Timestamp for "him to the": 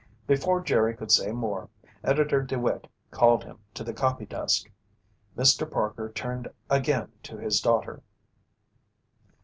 3.43-3.93